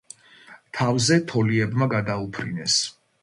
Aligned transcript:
თავზე 0.77 1.17
თოლიებმა 1.33 1.89
გადაუფრინეს. 1.93 2.79